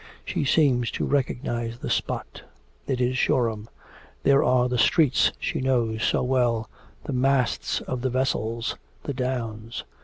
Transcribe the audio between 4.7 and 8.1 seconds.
streets she knows so well, the masts of the